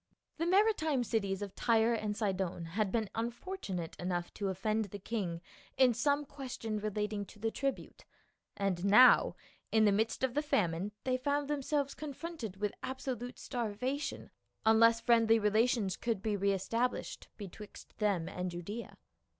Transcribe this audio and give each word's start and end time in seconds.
The 0.37 0.47
maritime 0.47 1.03
cities 1.03 1.43
of 1.43 1.53
Tyre 1.53 1.93
and 1.93 2.17
Sidon 2.17 2.65
had 2.73 2.91
been 2.91 3.07
unfortunate 3.13 3.95
enough 3.99 4.33
to 4.33 4.47
offend 4.49 4.85
the 4.85 4.97
king 4.97 5.41
in 5.77 5.93
some 5.93 6.25
ques 6.25 6.57
tion 6.59 6.79
relating 6.79 7.23
to 7.27 7.37
the 7.37 7.51
tribute, 7.51 8.03
and 8.57 8.83
now 8.83 9.35
in 9.71 9.85
the 9.85 9.91
midst 9.91 10.23
of 10.23 10.33
the 10.33 10.41
famine 10.41 10.91
they 11.03 11.17
found 11.17 11.47
themselves 11.47 11.93
confronted 11.93 12.57
with 12.57 12.73
absolute 12.81 13.37
starvation 13.37 14.31
unless 14.65 14.99
friendly 14.99 15.37
relations 15.37 15.95
could 15.97 16.23
be 16.23 16.35
re 16.35 16.51
established 16.51 17.27
betwixt 17.37 17.95
them 17.99 18.27
and 18.27 18.49
Judaea. 18.49 18.97